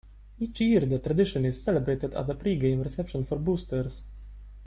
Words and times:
Each 0.39 0.59
year 0.61 0.79
the 0.79 0.97
tradition 0.97 1.45
is 1.45 1.61
celebrated 1.61 2.15
at 2.15 2.27
a 2.27 2.33
pre-game 2.33 2.81
reception 2.81 3.23
for 3.23 3.35
boosters. 3.37 4.01